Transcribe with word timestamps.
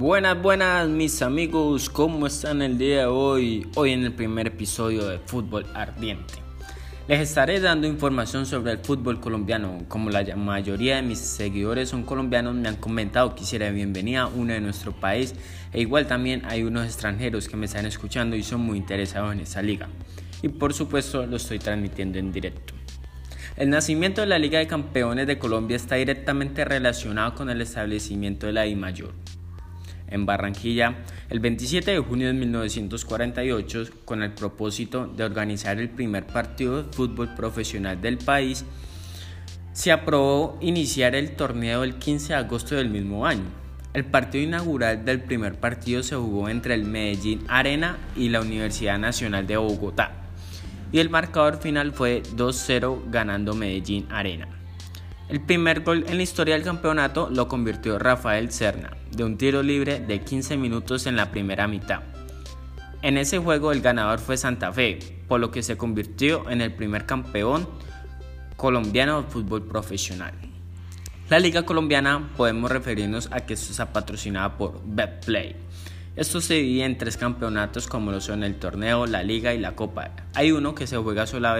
Buenas, 0.00 0.40
buenas 0.40 0.88
mis 0.88 1.20
amigos, 1.20 1.90
¿cómo 1.90 2.26
están 2.26 2.62
el 2.62 2.78
día 2.78 3.00
de 3.00 3.04
hoy? 3.04 3.66
Hoy 3.74 3.92
en 3.92 4.02
el 4.04 4.14
primer 4.14 4.46
episodio 4.46 5.06
de 5.06 5.18
Fútbol 5.18 5.66
Ardiente. 5.74 6.36
Les 7.06 7.20
estaré 7.20 7.60
dando 7.60 7.86
información 7.86 8.46
sobre 8.46 8.72
el 8.72 8.78
fútbol 8.78 9.20
colombiano. 9.20 9.84
Como 9.88 10.08
la 10.08 10.24
mayoría 10.36 10.96
de 10.96 11.02
mis 11.02 11.18
seguidores 11.18 11.90
son 11.90 12.04
colombianos, 12.04 12.54
me 12.54 12.68
han 12.68 12.76
comentado 12.76 13.34
que 13.34 13.40
quisiera 13.40 13.68
bienvenida 13.72 14.22
a 14.22 14.26
uno 14.28 14.54
de 14.54 14.62
nuestro 14.62 14.92
país. 14.92 15.34
E 15.70 15.82
igual 15.82 16.06
también 16.06 16.44
hay 16.46 16.62
unos 16.62 16.86
extranjeros 16.86 17.46
que 17.46 17.58
me 17.58 17.66
están 17.66 17.84
escuchando 17.84 18.36
y 18.36 18.42
son 18.42 18.62
muy 18.62 18.78
interesados 18.78 19.34
en 19.34 19.40
esa 19.40 19.60
liga. 19.60 19.90
Y 20.40 20.48
por 20.48 20.72
supuesto 20.72 21.26
lo 21.26 21.36
estoy 21.36 21.58
transmitiendo 21.58 22.18
en 22.18 22.32
directo. 22.32 22.72
El 23.54 23.68
nacimiento 23.68 24.22
de 24.22 24.28
la 24.28 24.38
Liga 24.38 24.60
de 24.60 24.66
Campeones 24.66 25.26
de 25.26 25.38
Colombia 25.38 25.76
está 25.76 25.96
directamente 25.96 26.64
relacionado 26.64 27.34
con 27.34 27.50
el 27.50 27.60
establecimiento 27.60 28.46
de 28.46 28.54
la 28.54 28.66
I 28.66 28.76
Mayor 28.76 29.12
en 30.10 30.26
Barranquilla 30.26 30.96
el 31.28 31.40
27 31.40 31.90
de 31.92 31.98
junio 31.98 32.26
de 32.26 32.34
1948 32.34 33.84
con 34.04 34.22
el 34.22 34.32
propósito 34.32 35.06
de 35.06 35.24
organizar 35.24 35.78
el 35.78 35.90
primer 35.90 36.26
partido 36.26 36.82
de 36.82 36.92
fútbol 36.92 37.34
profesional 37.34 38.00
del 38.00 38.18
país. 38.18 38.64
Se 39.72 39.92
aprobó 39.92 40.58
iniciar 40.60 41.14
el 41.14 41.36
torneo 41.36 41.84
el 41.84 41.94
15 41.96 42.28
de 42.28 42.34
agosto 42.34 42.74
del 42.74 42.90
mismo 42.90 43.26
año. 43.26 43.46
El 43.92 44.04
partido 44.04 44.44
inaugural 44.44 45.04
del 45.04 45.22
primer 45.22 45.58
partido 45.58 46.02
se 46.02 46.16
jugó 46.16 46.48
entre 46.48 46.74
el 46.74 46.84
Medellín 46.84 47.44
Arena 47.48 47.98
y 48.16 48.28
la 48.28 48.40
Universidad 48.40 48.98
Nacional 48.98 49.46
de 49.46 49.56
Bogotá. 49.56 50.12
Y 50.92 50.98
el 50.98 51.10
marcador 51.10 51.58
final 51.58 51.92
fue 51.92 52.22
2-0 52.36 53.10
ganando 53.10 53.54
Medellín 53.54 54.06
Arena. 54.10 54.48
El 55.28 55.40
primer 55.40 55.82
gol 55.82 56.04
en 56.08 56.16
la 56.16 56.22
historia 56.24 56.54
del 56.54 56.64
campeonato 56.64 57.30
lo 57.30 57.46
convirtió 57.46 58.00
Rafael 58.00 58.50
Serna, 58.50 58.90
de 59.10 59.24
un 59.24 59.36
tiro 59.36 59.62
libre 59.62 60.00
de 60.00 60.20
15 60.20 60.56
minutos 60.56 61.06
en 61.06 61.16
la 61.16 61.30
primera 61.30 61.66
mitad. 61.68 62.02
En 63.02 63.16
ese 63.16 63.38
juego 63.38 63.72
el 63.72 63.80
ganador 63.80 64.18
fue 64.18 64.36
Santa 64.36 64.72
Fe, 64.72 64.98
por 65.26 65.40
lo 65.40 65.50
que 65.50 65.62
se 65.62 65.76
convirtió 65.76 66.50
en 66.50 66.60
el 66.60 66.72
primer 66.72 67.06
campeón 67.06 67.68
colombiano 68.56 69.22
de 69.22 69.28
fútbol 69.28 69.66
profesional. 69.66 70.34
La 71.30 71.38
liga 71.38 71.62
colombiana 71.62 72.30
podemos 72.36 72.70
referirnos 72.70 73.30
a 73.32 73.46
que 73.46 73.54
está 73.54 73.92
patrocinada 73.92 74.58
por 74.58 74.82
BetPlay. 74.84 75.56
Esto 76.16 76.40
se 76.40 76.54
divide 76.54 76.84
en 76.84 76.98
tres 76.98 77.16
campeonatos 77.16 77.86
como 77.86 78.10
lo 78.10 78.20
son 78.20 78.42
el 78.42 78.56
torneo, 78.56 79.06
la 79.06 79.22
liga 79.22 79.54
y 79.54 79.58
la 79.58 79.76
copa. 79.76 80.10
Hay 80.34 80.52
uno 80.52 80.74
que 80.74 80.86
se 80.86 80.96
juega 80.96 81.26
sola 81.26 81.56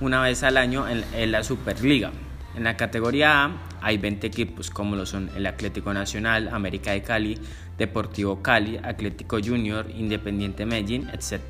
una 0.00 0.22
vez 0.22 0.42
al 0.42 0.56
año 0.56 0.86
en 0.88 1.32
la 1.32 1.44
Superliga, 1.44 2.10
en 2.56 2.64
la 2.64 2.76
categoría 2.76 3.44
A 3.44 3.50
hay 3.80 3.98
20 3.98 4.26
equipos 4.26 4.70
como 4.70 4.96
lo 4.96 5.06
son 5.06 5.30
el 5.36 5.46
Atlético 5.46 5.92
Nacional, 5.92 6.48
América 6.48 6.92
de 6.92 7.02
Cali, 7.02 7.38
Deportivo 7.78 8.42
Cali, 8.42 8.76
Atlético 8.76 9.38
Junior, 9.42 9.86
Independiente 9.90 10.66
Medellín, 10.66 11.08
etc. 11.12 11.40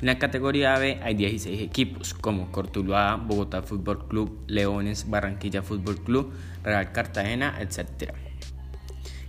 En 0.00 0.06
la 0.06 0.18
categoría 0.18 0.78
B 0.78 0.98
hay 1.02 1.14
16 1.14 1.60
equipos 1.60 2.14
como 2.14 2.50
Cortuluá, 2.50 3.16
Bogotá 3.16 3.62
Fútbol 3.62 4.08
Club, 4.08 4.44
Leones, 4.46 5.08
Barranquilla 5.10 5.62
Fútbol 5.62 6.02
Club, 6.02 6.32
Real 6.64 6.90
Cartagena, 6.92 7.60
etc. 7.60 8.14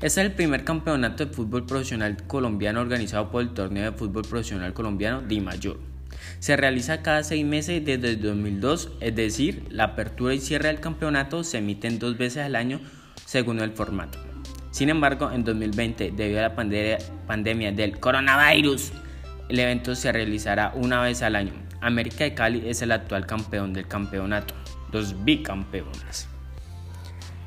Este 0.01 0.05
es 0.05 0.17
el 0.17 0.31
primer 0.31 0.63
campeonato 0.63 1.25
de 1.25 1.31
fútbol 1.31 1.65
profesional 1.65 2.17
colombiano 2.25 2.81
organizado 2.81 3.29
por 3.29 3.41
el 3.41 3.53
Torneo 3.53 3.91
de 3.91 3.97
Fútbol 3.97 4.23
Profesional 4.23 4.73
Colombiano 4.73 5.21
Di 5.21 5.39
Mayor. 5.39 5.90
Se 6.41 6.57
realiza 6.57 7.03
cada 7.03 7.23
seis 7.23 7.45
meses 7.45 7.85
desde 7.85 8.09
el 8.09 8.19
2002, 8.19 8.93
es 8.99 9.15
decir, 9.15 9.63
la 9.69 9.83
apertura 9.83 10.33
y 10.33 10.39
cierre 10.39 10.69
del 10.69 10.79
campeonato 10.79 11.43
se 11.43 11.59
emiten 11.59 11.99
dos 11.99 12.17
veces 12.17 12.43
al 12.43 12.55
año 12.55 12.81
según 13.27 13.59
el 13.59 13.73
formato. 13.73 14.17
Sin 14.71 14.89
embargo, 14.89 15.29
en 15.31 15.43
2020, 15.43 16.13
debido 16.17 16.39
a 16.39 16.49
la 16.49 16.55
pandemia 17.27 17.71
del 17.73 17.99
coronavirus, 17.99 18.91
el 19.49 19.59
evento 19.59 19.93
se 19.93 20.11
realizará 20.11 20.71
una 20.73 20.99
vez 21.03 21.21
al 21.21 21.35
año. 21.35 21.53
América 21.79 22.23
de 22.23 22.33
Cali 22.33 22.67
es 22.67 22.81
el 22.81 22.91
actual 22.91 23.27
campeón 23.27 23.71
del 23.71 23.87
campeonato, 23.87 24.55
los 24.91 25.23
bicampeones. 25.23 26.27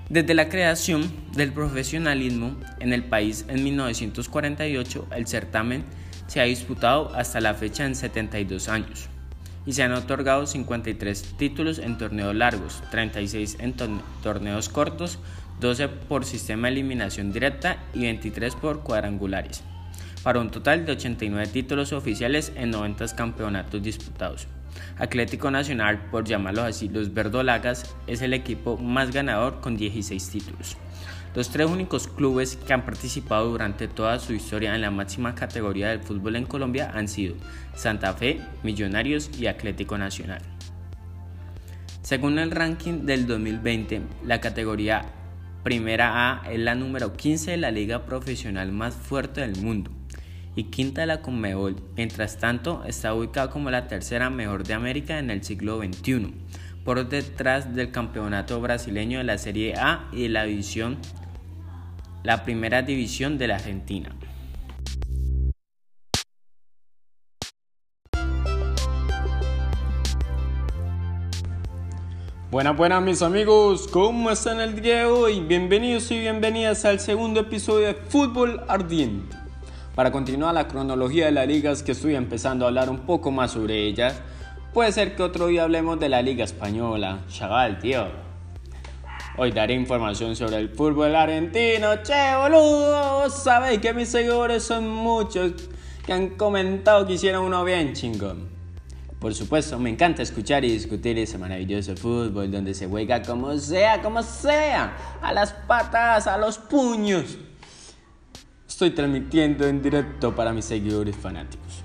Desde 0.09 0.35
la 0.35 0.49
creación 0.49 1.11
del 1.33 1.53
profesionalismo 1.53 2.61
en 2.79 2.93
el 2.93 3.03
país 3.03 3.45
en 3.49 3.65
1948, 3.65 5.09
el 5.17 5.27
certamen 5.27 5.83
se 6.27 6.41
ha 6.41 6.45
disputado 6.45 7.15
hasta 7.15 7.41
la 7.41 7.55
fecha 7.55 7.85
en 7.85 7.95
72 7.95 8.69
años 8.69 9.09
y 9.67 9.73
se 9.73 9.83
han 9.83 9.93
otorgado 9.93 10.47
53 10.47 11.37
títulos 11.37 11.79
en 11.79 11.97
torneos 11.97 12.35
largos, 12.35 12.83
36 12.91 13.59
en 13.61 13.75
torneos 14.23 14.69
cortos, 14.69 15.19
12 15.61 15.89
por 15.89 16.25
sistema 16.25 16.69
de 16.69 16.75
eliminación 16.75 17.33
directa 17.33 17.79
y 17.95 18.03
23 18.03 18.57
por 18.57 18.83
cuadrangulares, 18.83 19.63
para 20.23 20.41
un 20.41 20.51
total 20.51 20.85
de 20.85 20.93
89 20.93 21.47
títulos 21.53 21.93
oficiales 21.93 22.53
en 22.57 22.71
90 22.71 23.15
campeonatos 23.17 23.83
disputados. 23.83 24.47
Atlético 24.99 25.51
Nacional, 25.51 26.07
por 26.11 26.25
llamarlos 26.25 26.65
así, 26.65 26.89
los 26.89 27.15
verdolagas, 27.15 27.95
es 28.07 28.23
el 28.23 28.35
equipo 28.35 28.77
más 28.77 29.13
ganador 29.13 29.61
con 29.61 29.77
16 29.77 30.31
títulos. 30.31 30.77
Los 31.35 31.51
tres 31.51 31.69
únicos 31.69 32.07
clubes 32.07 32.57
que 32.57 32.73
han 32.73 32.85
participado 32.85 33.51
durante 33.51 33.89
toda 33.89 34.21
su 34.21 34.35
historia 34.35 34.73
en 34.75 34.81
la 34.81 34.93
máxima 34.93 35.35
categoría 35.35 35.89
del 35.89 35.99
fútbol 35.99 36.37
en 36.37 36.47
Colombia 36.47 36.93
han 36.95 37.09
sido 37.09 37.35
Santa 37.75 38.13
Fe, 38.13 38.41
Millonarios 38.63 39.31
y 39.37 39.49
Atlético 39.49 39.99
Nacional. 39.99 40.43
Según 42.03 42.39
el 42.39 42.53
ranking 42.53 43.05
del 43.05 43.27
2020, 43.27 44.03
la 44.25 44.41
categoría 44.41 45.07
Primera 45.65 46.43
A 46.43 46.53
es 46.53 46.61
la 46.61 46.77
número 46.77 47.15
15 47.15 47.53
de 47.53 47.57
la 47.57 47.73
liga 47.73 48.05
profesional 48.05 48.71
más 48.71 48.95
fuerte 48.95 49.41
del 49.41 49.57
mundo 49.57 49.91
y 50.55 50.65
quinta 50.65 51.01
de 51.01 51.09
la 51.09 51.21
Conmebol. 51.21 51.75
Mientras 51.97 52.39
tanto, 52.39 52.85
está 52.85 53.13
ubicada 53.13 53.51
como 53.51 53.71
la 53.71 53.89
tercera 53.89 54.31
mejor 54.31 54.63
de 54.63 54.75
América 54.75 55.19
en 55.19 55.31
el 55.31 55.43
siglo 55.43 55.79
XXI, 55.79 56.33
por 56.85 57.09
detrás 57.09 57.75
del 57.75 57.91
campeonato 57.91 58.61
brasileño 58.61 59.19
de 59.19 59.25
la 59.25 59.39
Serie 59.39 59.75
A 59.77 60.09
y 60.13 60.23
de 60.23 60.29
la 60.29 60.45
división 60.45 60.99
la 62.25 62.43
primera 62.43 62.81
división 62.81 63.37
de 63.37 63.47
la 63.47 63.57
Argentina. 63.57 64.09
Buenas, 72.51 72.77
buenas 72.77 73.03
mis 73.03 73.21
amigos, 73.21 73.89
¿cómo 73.89 74.31
están 74.31 74.61
el 74.61 74.81
día 74.81 75.01
de 75.01 75.05
hoy? 75.05 75.41
Bienvenidos 75.41 76.11
y 76.13 76.21
bienvenidas 76.21 76.85
al 76.87 76.99
segundo 76.99 77.41
episodio 77.41 77.89
de 77.89 77.95
Fútbol 77.95 78.65
Ardiente. 78.69 79.37
Para 79.95 80.11
continuar 80.11 80.55
la 80.55 80.67
cronología 80.67 81.27
de 81.27 81.33
las 81.33 81.47
ligas 81.47 81.83
que 81.83 81.93
estoy 81.93 82.15
empezando 82.15 82.65
a 82.65 82.69
hablar 82.69 82.89
un 82.89 83.01
poco 83.01 83.33
más 83.33 83.51
sobre 83.51 83.83
ellas, 83.83 84.23
puede 84.73 84.93
ser 84.93 85.15
que 85.15 85.23
otro 85.23 85.49
día 85.49 85.65
hablemos 85.65 86.01
de 86.01 86.09
la 86.09 86.23
Liga 86.23 86.45
Española. 86.45 87.19
Chaval, 87.29 87.81
tío, 87.81 88.24
Hoy 89.37 89.51
daré 89.51 89.75
información 89.75 90.37
sobre 90.37 90.59
el 90.59 90.69
fútbol 90.69 91.17
argentino. 91.17 91.97
Che, 92.05 92.37
boludo, 92.37 93.29
sabéis 93.31 93.81
que 93.81 93.93
mis 93.93 94.09
seguidores 94.09 94.63
son 94.63 94.89
muchos 94.89 95.55
que 96.07 96.13
han 96.13 96.31
comentado 96.37 97.05
que 97.05 97.15
hicieron 97.15 97.45
uno 97.45 97.65
bien 97.65 97.95
chingón. 97.95 98.49
Por 99.19 99.35
supuesto, 99.35 99.77
me 99.81 99.91
encanta 99.91 100.23
escuchar 100.23 100.65
y 100.65 100.71
discutir 100.71 101.19
ese 101.19 101.37
maravilloso 101.37 101.97
fútbol 101.97 102.49
donde 102.49 102.75
se 102.75 102.87
juega 102.87 103.23
como 103.23 103.59
sea, 103.59 104.01
como 104.03 104.23
sea, 104.23 104.97
a 105.21 105.33
las 105.33 105.53
patas, 105.53 106.29
a 106.29 106.39
los 106.39 106.59
puños. 106.59 107.37
Estoy 108.69 108.91
transmitiendo 108.91 109.67
en 109.67 109.83
directo 109.83 110.35
para 110.37 110.53
mis 110.53 110.65
seguidores 110.65 111.17
fanáticos. 111.17 111.84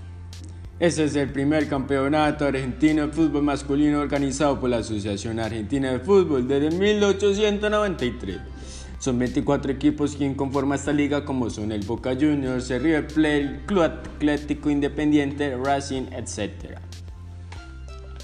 Ese 0.80 1.04
es 1.04 1.16
el 1.18 1.30
primer 1.30 1.68
campeonato 1.68 2.46
argentino 2.46 3.06
de 3.06 3.12
fútbol 3.12 3.44
masculino 3.44 4.00
organizado 4.00 4.62
por 4.62 4.70
la 4.70 4.78
Asociación 4.78 5.38
Argentina 5.38 5.92
de 5.92 6.00
Fútbol 6.00 6.48
desde 6.48 6.72
1893. 6.72 8.38
Son 8.98 9.20
24 9.20 9.74
equipos 9.74 10.16
quien 10.16 10.36
conforma 10.36 10.76
esta 10.76 10.94
liga 10.94 11.26
como 11.26 11.50
son 11.50 11.74
el 11.74 11.86
Boca 11.86 12.16
Juniors, 12.16 12.72
el 12.72 12.82
River 12.82 13.08
Plate, 13.08 13.38
el 13.38 13.60
Club 13.66 13.82
Atlético 13.84 14.70
Independiente, 14.70 15.54
Racing, 15.58 16.04
etc. 16.14 16.78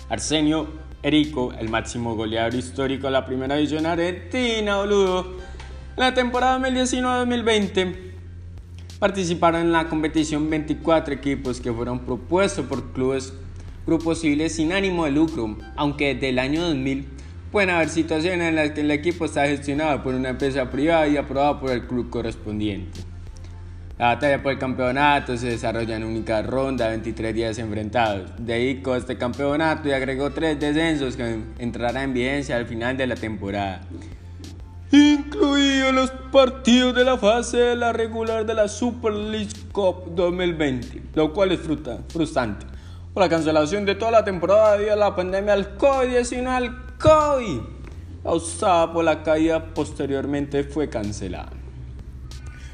Arsenio 0.07 0.69
Erico, 1.03 1.51
el 1.59 1.68
máximo 1.68 2.15
goleador 2.15 2.56
histórico 2.56 3.07
de 3.07 3.12
la 3.12 3.25
primera 3.25 3.56
división 3.56 3.85
argentina, 3.85 4.77
boludo. 4.77 5.35
La 5.97 6.13
temporada 6.13 6.57
2019-2020 6.59 8.14
Participaron 9.00 9.62
en 9.62 9.71
la 9.74 9.89
competición 9.89 10.50
24 10.50 11.13
equipos 11.13 11.59
que 11.59 11.71
fueron 11.71 12.00
propuestos 12.00 12.65
por 12.65 12.94
clubes, 12.94 13.33
grupos 13.86 14.21
civiles 14.21 14.56
sin 14.56 14.71
ánimo 14.71 15.03
de 15.03 15.12
lucro, 15.12 15.57
aunque 15.75 16.13
desde 16.13 16.30
el 16.30 16.39
año 16.39 16.62
2000 16.62 17.06
pueden 17.51 17.71
haber 17.71 17.89
situaciones 17.89 18.47
en 18.47 18.56
las 18.56 18.71
que 18.71 18.81
el 18.81 18.92
equipo 18.92 19.25
está 19.25 19.47
gestionado 19.47 20.01
por 20.01 20.15
una 20.15 20.30
empresa 20.30 20.71
privada 20.71 21.07
y 21.09 21.18
aprobado 21.18 21.59
por 21.59 21.71
el 21.71 21.88
club 21.88 22.09
correspondiente. 22.09 23.01
La 23.97 24.07
batalla 24.07 24.42
por 24.42 24.53
el 24.53 24.59
campeonato 24.59 25.36
se 25.36 25.48
desarrolla 25.48 25.98
en 25.98 26.03
única 26.06 26.41
ronda, 26.41 26.88
23 26.88 27.36
días 27.36 27.57
enfrentados. 27.59 28.31
Dedicó 28.38 28.95
este 28.95 29.18
campeonato 29.18 29.89
y 29.89 29.91
agregó 29.91 30.31
tres 30.31 30.57
descensos 30.57 31.18
que 31.18 31.39
entrarán 31.59 32.03
en 32.03 32.13
vigencia 32.13 32.56
al 32.56 32.65
final 32.65 32.95
de 32.95 33.07
la 33.07 33.15
temporada. 33.15 33.81
Incluidos 34.91 35.93
los 35.93 36.11
partidos 36.31 36.95
de 36.95 37.03
la 37.03 37.17
fase 37.17 37.57
de 37.57 37.75
la 37.75 37.93
regular 37.93 38.45
de 38.45 38.53
la 38.53 38.67
Super 38.67 39.13
League 39.13 39.53
Cup 39.71 40.15
2020, 40.15 41.01
lo 41.15 41.33
cual 41.33 41.51
es 41.51 41.59
frustrante 42.07 42.65
por 43.15 43.23
la 43.23 43.29
cancelación 43.29 43.85
de 43.85 43.95
toda 43.95 44.11
la 44.11 44.25
temporada 44.25 44.73
debido 44.73 44.93
a 44.93 44.97
la 44.97 45.15
pandemia 45.15 45.55
del 45.55 45.77
COVID-19 45.77 46.47
al 46.47 46.97
COVID, 46.97 47.61
causada 48.23 48.91
por 48.91 49.05
la 49.05 49.23
caída 49.23 49.73
posteriormente 49.73 50.65
fue 50.65 50.89
cancelada. 50.89 51.51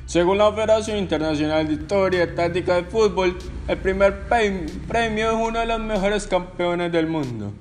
Según 0.07 0.39
la 0.39 0.51
Federación 0.51 0.97
Internacional 0.97 1.67
de 1.67 1.73
Historia 1.73 2.23
y 2.23 2.35
Táctica 2.35 2.73
de 2.73 2.83
Fútbol, 2.85 3.37
el 3.67 3.77
primer 3.77 4.27
premio 4.27 5.29
es 5.29 5.35
uno 5.35 5.59
de 5.59 5.65
los 5.67 5.79
mejores 5.79 6.25
campeones 6.25 6.91
del 6.91 7.05
mundo. 7.05 7.53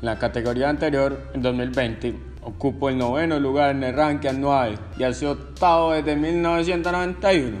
En 0.00 0.04
la 0.06 0.18
categoría 0.18 0.68
anterior, 0.68 1.18
en 1.32 1.40
2020, 1.40 2.14
ocupó 2.46 2.88
el 2.88 2.98
noveno 2.98 3.40
lugar 3.40 3.72
en 3.72 3.82
el 3.82 3.94
ranking 3.94 4.28
anual 4.28 4.78
y 4.96 5.02
ha 5.02 5.12
sido 5.12 5.32
octavo 5.32 5.92
desde 5.92 6.14
1991. 6.14 7.58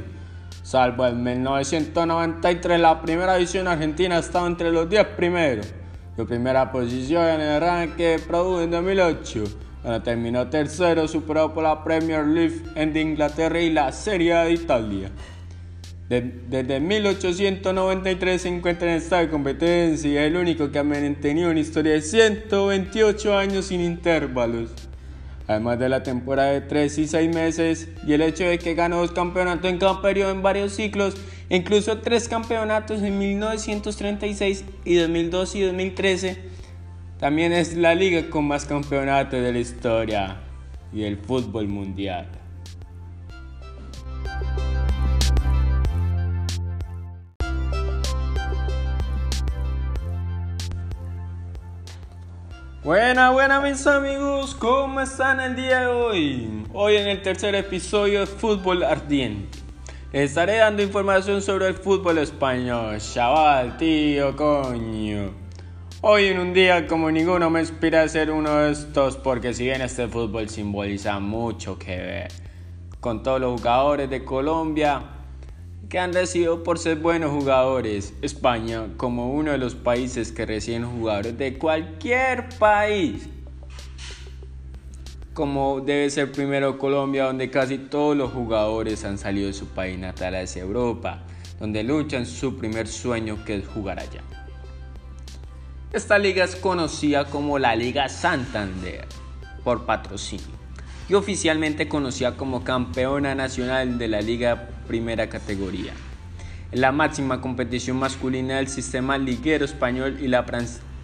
Salvo 0.62 1.06
en 1.06 1.22
1993, 1.22 2.80
la 2.80 3.02
primera 3.02 3.34
división 3.34 3.66
argentina 3.66 4.16
ha 4.16 4.20
estado 4.20 4.46
entre 4.46 4.70
los 4.70 4.88
10 4.88 5.04
primeros. 5.16 5.72
Su 6.16 6.26
primera 6.26 6.70
posición 6.72 7.26
en 7.26 7.40
el 7.40 7.60
ranking 7.60 8.18
Pro 8.26 8.62
en 8.62 8.70
2008 8.70 9.44
cuando 9.82 10.02
terminó 10.02 10.48
tercero, 10.48 11.06
superado 11.06 11.52
por 11.54 11.62
la 11.62 11.84
Premier 11.84 12.26
League 12.26 12.62
de 12.74 13.00
Inglaterra 13.00 13.60
y 13.60 13.70
la 13.70 13.92
Serie 13.92 14.34
de 14.34 14.52
Italia. 14.52 15.10
Desde 16.08 16.78
1893 16.78 18.40
se 18.40 18.48
encuentra 18.48 18.90
en 18.90 18.98
estado 18.98 19.22
de 19.22 19.28
competencia 19.28 20.22
es 20.22 20.28
el 20.28 20.36
único 20.36 20.70
que 20.70 20.78
ha 20.78 20.84
mantenido 20.84 21.50
una 21.50 21.58
historia 21.58 21.94
de 21.94 22.02
128 22.02 23.36
años 23.36 23.66
sin 23.66 23.80
intervalos. 23.80 24.70
Además 25.48 25.80
de 25.80 25.88
la 25.88 26.04
temporada 26.04 26.52
de 26.52 26.60
3 26.60 26.98
y 26.98 27.08
6 27.08 27.34
meses 27.34 27.88
y 28.06 28.12
el 28.12 28.22
hecho 28.22 28.44
de 28.44 28.58
que 28.58 28.74
ganó 28.74 28.98
dos 28.98 29.10
campeonatos 29.10 29.68
en 29.68 29.78
cada 29.78 30.00
periodo 30.00 30.30
en 30.30 30.42
varios 30.42 30.72
ciclos, 30.74 31.16
incluso 31.50 31.98
tres 31.98 32.28
campeonatos 32.28 33.02
en 33.02 33.18
1936 33.18 34.64
y 34.84 34.94
2002 34.96 35.54
y 35.56 35.60
2013, 35.62 36.38
también 37.18 37.52
es 37.52 37.76
la 37.76 37.94
liga 37.96 38.28
con 38.30 38.44
más 38.44 38.64
campeonatos 38.64 39.40
de 39.40 39.52
la 39.52 39.58
historia 39.58 40.36
y 40.92 41.02
el 41.02 41.16
fútbol 41.16 41.66
mundial. 41.66 42.28
Buena, 52.86 53.30
buena 53.30 53.60
mis 53.60 53.84
amigos, 53.88 54.54
¿cómo 54.54 55.00
están 55.00 55.40
el 55.40 55.56
día 55.56 55.80
de 55.80 55.86
hoy? 55.88 56.64
Hoy 56.72 56.94
en 56.94 57.08
el 57.08 57.20
tercer 57.20 57.56
episodio 57.56 58.20
de 58.20 58.26
Fútbol 58.26 58.84
Ardiente. 58.84 59.58
Estaré 60.12 60.58
dando 60.58 60.84
información 60.84 61.42
sobre 61.42 61.66
el 61.66 61.74
fútbol 61.74 62.18
español. 62.18 62.98
Chaval, 63.00 63.76
tío, 63.76 64.36
coño. 64.36 65.34
Hoy 66.00 66.26
en 66.26 66.38
un 66.38 66.54
día 66.54 66.86
como 66.86 67.10
ninguno 67.10 67.50
me 67.50 67.58
inspira 67.58 68.02
a 68.02 68.08
ser 68.08 68.30
uno 68.30 68.54
de 68.54 68.70
estos 68.70 69.16
porque 69.16 69.52
si 69.52 69.64
bien 69.64 69.82
este 69.82 70.06
fútbol 70.06 70.48
simboliza 70.48 71.18
mucho 71.18 71.76
que 71.80 71.96
ver 71.96 72.28
con 73.00 73.24
todos 73.24 73.40
los 73.40 73.58
jugadores 73.60 74.08
de 74.08 74.24
Colombia 74.24 75.15
que 75.88 75.98
han 75.98 76.12
recibido 76.12 76.62
por 76.62 76.78
ser 76.78 76.96
buenos 76.96 77.30
jugadores, 77.30 78.14
España 78.22 78.88
como 78.96 79.32
uno 79.32 79.52
de 79.52 79.58
los 79.58 79.74
países 79.74 80.32
que 80.32 80.44
reciben 80.44 80.84
jugadores 80.84 81.38
de 81.38 81.58
cualquier 81.58 82.48
país, 82.58 83.28
como 85.32 85.80
debe 85.80 86.10
ser 86.10 86.32
primero 86.32 86.78
Colombia 86.78 87.24
donde 87.24 87.50
casi 87.50 87.78
todos 87.78 88.16
los 88.16 88.32
jugadores 88.32 89.04
han 89.04 89.18
salido 89.18 89.46
de 89.48 89.52
su 89.52 89.66
país 89.66 89.98
natal 89.98 90.34
hacia 90.34 90.62
Europa, 90.62 91.22
donde 91.60 91.84
luchan 91.84 92.26
su 92.26 92.56
primer 92.56 92.88
sueño 92.88 93.44
que 93.44 93.56
es 93.56 93.66
jugar 93.68 94.00
allá. 94.00 94.22
Esta 95.92 96.18
liga 96.18 96.44
es 96.44 96.56
conocida 96.56 97.26
como 97.26 97.58
la 97.58 97.76
Liga 97.76 98.08
Santander 98.08 99.06
por 99.62 99.86
patrocinio 99.86 100.56
y 101.08 101.14
oficialmente 101.14 101.88
conocida 101.88 102.36
como 102.36 102.64
campeona 102.64 103.34
nacional 103.34 103.98
de 103.98 104.08
la 104.08 104.20
Liga 104.20 104.68
Primera 104.86 105.28
Categoría. 105.28 105.92
La 106.72 106.92
máxima 106.92 107.40
competición 107.40 107.96
masculina 107.96 108.56
del 108.56 108.68
sistema 108.68 109.18
liguero 109.18 109.64
español 109.64 110.18
y 110.20 110.28
la 110.28 110.44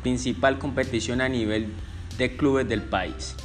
principal 0.03 0.59
competición 0.59 1.21
a 1.21 1.29
nivel 1.29 1.69
de 2.19 2.37
clubes 2.37 2.69
del 2.69 2.83
país. 2.83 3.37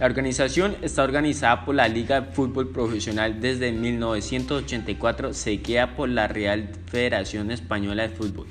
La 0.00 0.06
organización 0.06 0.74
está 0.82 1.04
organizada 1.04 1.64
por 1.64 1.74
la 1.74 1.86
Liga 1.86 2.20
de 2.20 2.32
Fútbol 2.32 2.70
Profesional 2.70 3.40
desde 3.40 3.70
1984, 3.70 5.32
seguida 5.34 5.94
por 5.94 6.08
la 6.08 6.26
Real 6.26 6.70
Federación 6.86 7.50
Española 7.50 8.02
de 8.02 8.08
Fútbol. 8.08 8.46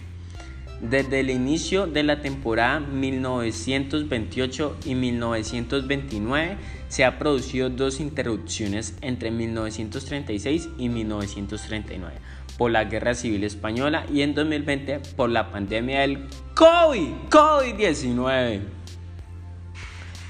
Desde 0.81 1.19
el 1.19 1.29
inicio 1.29 1.85
de 1.85 2.01
la 2.01 2.21
temporada 2.21 2.79
1928 2.79 4.77
y 4.85 4.95
1929 4.95 6.57
se 6.89 7.05
ha 7.05 7.19
producido 7.19 7.69
dos 7.69 7.99
interrupciones 7.99 8.95
entre 9.01 9.29
1936 9.29 10.69
y 10.79 10.89
1939 10.89 12.15
por 12.57 12.71
la 12.71 12.85
Guerra 12.85 13.13
Civil 13.13 13.43
Española 13.43 14.07
y 14.11 14.23
en 14.23 14.33
2020 14.33 15.01
por 15.15 15.29
la 15.29 15.51
pandemia 15.51 16.01
del 16.01 16.27
COVID, 16.55 17.09
COVID-19. 17.29 18.61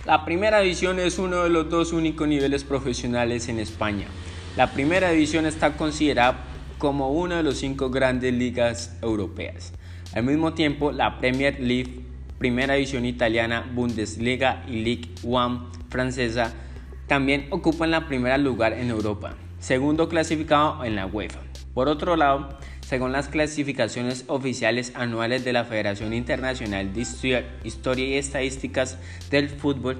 La 0.05 0.25
primera 0.25 0.59
división 0.59 0.99
es 0.99 1.17
uno 1.17 1.43
de 1.43 1.49
los 1.49 1.69
dos 1.69 1.93
únicos 1.93 2.27
niveles 2.27 2.65
profesionales 2.65 3.47
en 3.47 3.57
España. 3.59 4.07
La 4.57 4.73
primera 4.73 5.11
división 5.11 5.45
está 5.45 5.77
considerada 5.77 6.43
como 6.77 7.11
una 7.11 7.37
de 7.37 7.43
las 7.43 7.57
cinco 7.57 7.89
grandes 7.89 8.33
ligas 8.33 8.97
europeas. 9.01 9.71
Al 10.13 10.23
mismo 10.23 10.53
tiempo, 10.53 10.91
la 10.91 11.19
Premier 11.19 11.59
League, 11.61 12.01
Primera 12.37 12.73
División 12.73 13.05
Italiana, 13.05 13.69
Bundesliga 13.73 14.63
y 14.67 14.81
Ligue 14.81 15.09
1 15.23 15.71
francesa 15.89 16.53
también 17.07 17.47
ocupan 17.49 17.93
el 17.93 18.03
primer 18.05 18.37
lugar 18.39 18.73
en 18.73 18.89
Europa, 18.89 19.35
segundo 19.59 20.09
clasificado 20.09 20.83
en 20.83 20.95
la 20.95 21.05
UEFA. 21.05 21.39
Por 21.73 21.87
otro 21.87 22.17
lado, 22.17 22.57
según 22.81 23.13
las 23.13 23.29
clasificaciones 23.29 24.25
oficiales 24.27 24.91
anuales 24.95 25.45
de 25.45 25.53
la 25.53 25.63
Federación 25.63 26.13
Internacional 26.13 26.93
de 26.93 27.01
Historia 27.01 28.05
y 28.05 28.15
Estadísticas 28.15 28.97
del 29.29 29.47
Fútbol, 29.47 29.97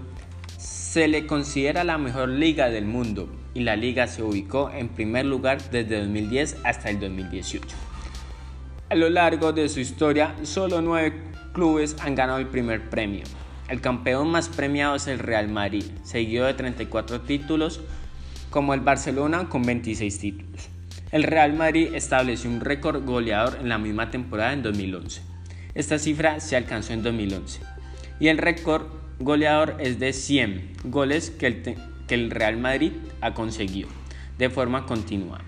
se 0.58 1.08
le 1.08 1.26
considera 1.26 1.86
la 1.86 1.98
mejor 1.98 2.28
liga 2.28 2.70
del 2.70 2.84
mundo 2.86 3.30
y 3.54 3.62
la 3.62 3.78
liga 3.78 4.08
se 4.08 4.24
ubicó 4.24 4.72
en 4.72 4.90
primer 4.90 5.26
lugar 5.26 5.62
desde 5.72 6.00
2010 6.00 6.58
hasta 6.66 6.90
el 6.90 7.00
2018. 7.00 7.91
A 8.92 8.96
lo 8.96 9.10
largo 9.10 9.54
de 9.54 9.70
su 9.70 9.80
historia, 9.80 10.36
solo 10.44 10.82
nueve 10.82 11.14
clubes 11.54 11.96
han 12.02 12.14
ganado 12.14 12.40
el 12.40 12.48
primer 12.48 12.90
premio. 12.90 13.24
El 13.70 13.80
campeón 13.80 14.30
más 14.30 14.50
premiado 14.50 14.96
es 14.96 15.08
el 15.08 15.18
Real 15.18 15.48
Madrid, 15.48 15.86
seguido 16.04 16.46
de 16.46 16.56
34 16.56 17.22
títulos, 17.22 17.80
como 18.50 18.74
el 18.74 18.82
Barcelona 18.82 19.48
con 19.48 19.62
26 19.62 20.20
títulos. 20.20 20.68
El 21.14 21.24
Real 21.24 21.54
Madrid 21.54 21.96
estableció 21.96 22.50
un 22.50 22.60
récord 22.60 23.06
goleador 23.06 23.60
en 23.62 23.70
la 23.70 23.78
misma 23.78 24.12
temporada 24.12 24.52
en 24.52 24.62
2011. 24.62 25.22
Esta 25.74 25.98
cifra 25.98 26.42
se 26.42 26.58
alcanzó 26.58 26.92
en 26.92 27.02
2011. 27.02 27.62
Y 28.20 28.28
el 28.28 28.40
récord 28.40 28.88
goleador 29.20 29.78
es 29.80 30.00
de 30.00 30.12
100 30.12 30.74
goles 30.84 31.30
que 31.30 31.48
el, 31.48 31.78
que 32.10 32.16
el 32.16 32.30
Real 32.30 32.58
Madrid 32.58 32.92
ha 33.22 33.34
conseguido 33.34 33.88
de 34.38 34.50
forma 34.50 34.86
continua. 34.86 35.40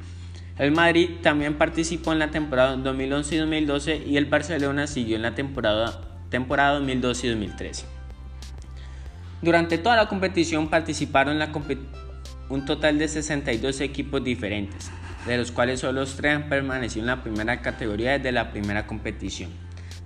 El 0.57 0.71
Madrid 0.71 1.09
también 1.23 1.57
participó 1.57 2.13
en 2.13 2.19
la 2.19 2.29
temporada 2.29 2.75
2011 2.75 3.35
y 3.35 3.37
2012 3.39 4.03
y 4.05 4.17
el 4.17 4.25
Barcelona 4.25 4.85
siguió 4.85 5.15
en 5.15 5.23
la 5.23 5.33
temporada, 5.33 6.01
temporada 6.29 6.75
2012 6.75 7.25
y 7.25 7.29
2013. 7.31 7.85
Durante 9.41 9.79
toda 9.79 9.95
la 9.95 10.07
competición 10.07 10.69
participaron 10.69 11.39
un 12.49 12.65
total 12.65 12.99
de 12.99 13.07
62 13.07 13.81
equipos 13.81 14.23
diferentes, 14.23 14.91
de 15.25 15.37
los 15.37 15.51
cuales 15.51 15.79
solo 15.79 16.05
3 16.05 16.35
han 16.35 16.49
permanecido 16.49 17.01
en 17.01 17.07
la 17.07 17.23
primera 17.23 17.61
categoría 17.61 18.11
desde 18.13 18.31
la 18.31 18.51
primera 18.51 18.85
competición. 18.85 19.49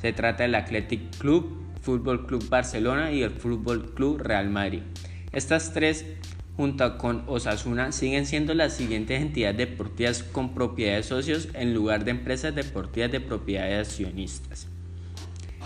Se 0.01 0.13
trata 0.13 0.43
del 0.43 0.55
Athletic 0.55 1.17
Club, 1.17 1.61
Fútbol 1.81 2.25
Club 2.25 2.47
Barcelona 2.47 3.11
y 3.11 3.21
el 3.21 3.31
Fútbol 3.31 3.93
Club 3.93 4.21
Real 4.21 4.49
Madrid. 4.49 4.81
Estas 5.33 5.73
tres 5.73 6.05
junto 6.57 6.97
con 6.97 7.23
Osasuna, 7.27 7.91
siguen 7.91 8.25
siendo 8.25 8.55
las 8.55 8.73
siguientes 8.73 9.21
entidades 9.21 9.57
deportivas 9.57 10.23
con 10.23 10.55
propiedades 10.55 11.05
socios 11.05 11.49
en 11.53 11.73
lugar 11.73 12.03
de 12.03 12.11
empresas 12.11 12.53
deportivas 12.55 13.11
de 13.11 13.21
propiedades 13.21 13.87
accionistas. 13.87 14.67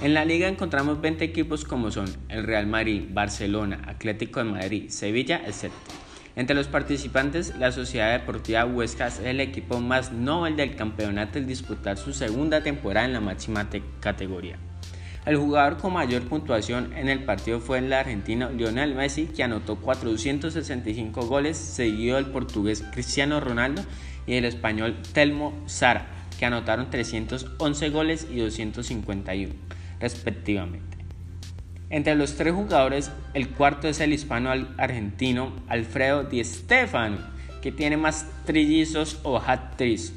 En 0.01 0.13
la 0.13 0.25
liga 0.25 0.48
encontramos 0.48 1.00
20 1.00 1.24
equipos 1.24 1.63
como 1.63 1.91
son 1.91 2.10
el 2.27 2.43
Real 2.43 2.67
Madrid, 2.67 3.03
Barcelona, 3.10 3.81
Atlético 3.88 4.43
de 4.43 4.51
Madrid, 4.51 4.89
Sevilla, 4.89 5.41
etc. 5.45 5.71
Entre 6.36 6.55
los 6.55 6.67
participantes, 6.67 7.55
la 7.57 7.71
Sociedad 7.71 8.12
Deportiva 8.19 8.65
Huesca 8.65 9.07
es 9.07 9.19
el 9.19 9.39
equipo 9.39 9.79
más 9.79 10.12
noble 10.12 10.55
del 10.55 10.75
campeonato 10.75 11.39
al 11.39 11.48
disputar 11.48 11.98
su 11.98 12.13
segunda 12.13 12.63
temporada 12.63 13.05
en 13.05 13.13
la 13.13 13.21
máxima 13.21 13.69
categoría. 14.00 14.57
El 15.24 15.38
jugador 15.38 15.78
con 15.78 15.94
mayor 15.94 16.24
puntuación 16.24 16.94
en 16.94 17.08
el 17.08 17.24
partido 17.24 17.60
fue 17.60 17.78
el 17.78 17.94
argentino 17.94 18.50
Lionel 18.50 18.96
Messi, 18.96 19.28
que 19.28 19.44
anotó 19.44 19.75
465 19.75 21.28
goles, 21.28 21.58
seguido 21.58 22.16
del 22.16 22.25
portugués 22.25 22.84
Cristiano 22.92 23.40
Ronaldo 23.40 23.84
y 24.25 24.34
el 24.34 24.46
español 24.46 24.98
Telmo 25.13 25.54
Sara, 25.68 26.08
que 26.40 26.48
anotaron 26.48 26.90
311 26.90 27.90
goles 27.92 28.28
y 28.32 28.40
251, 28.40 29.54
respectivamente. 30.00 30.98
Entre 31.92 32.16
los 32.16 32.36
tres 32.36 32.56
jugadores, 32.56 33.12
el 33.36 33.50
cuarto 33.50 33.88
es 33.88 34.00
el 34.00 34.13
hispano 34.13 34.50
argentino 34.78 35.54
Alfredo 35.68 36.24
Di 36.24 36.44
Stefano, 36.44 37.20
que 37.62 37.72
tiene 37.72 37.96
más 37.96 38.25
trillizos 38.46 39.20
o 39.22 39.38
hat-tricks. 39.40 40.13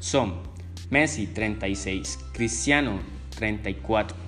Son 0.00 0.34
Messi 0.90 1.28
36, 1.28 2.18
Cristiano 2.32 2.98
34, 3.36 4.23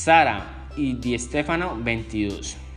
Sara 0.00 0.68
y 0.76 0.94
Di 0.94 1.18
Stefano 1.18 1.76
22. 1.76 2.69